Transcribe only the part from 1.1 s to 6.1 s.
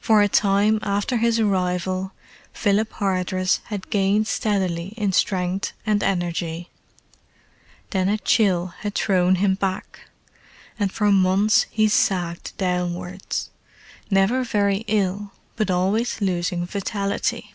his arrival Philip Hardress had gained steadily in strength and